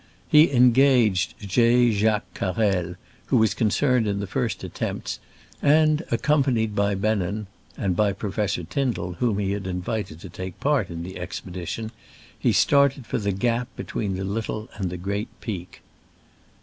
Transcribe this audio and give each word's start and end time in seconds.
He 0.27 0.51
engaged 0.51 1.35
J. 1.47 1.91
Jacques 1.91 2.33
Carrel, 2.33 2.95
who 3.27 3.37
was 3.37 3.53
concerned 3.53 4.07
in 4.07 4.19
the 4.19 4.25
first 4.25 4.63
attempts, 4.63 5.19
and, 5.61 6.01
accompanied 6.09 6.73
by 6.73 6.95
Bennen 6.95 7.45
(and 7.77 7.95
by 7.95 8.11
Pro 8.13 8.31
J. 8.31 8.47
J. 8.63 8.67
BENNEN 8.73 8.87
(1863). 9.13 9.13
fessor 9.13 9.13
Tyndall, 9.13 9.13
whom 9.19 9.37
he 9.37 9.51
had 9.51 9.67
invited 9.67 10.19
to 10.19 10.27
take 10.29 10.59
part 10.59 10.89
in 10.89 11.03
the 11.03 11.19
expedition), 11.19 11.91
he 12.39 12.51
started 12.51 13.05
for 13.05 13.19
the 13.19 13.31
gap 13.31 13.67
between 13.75 14.15
the 14.15 14.23
little 14.23 14.69
and 14.77 14.89
the 14.89 14.97
great 14.97 15.27
peak. 15.39 15.83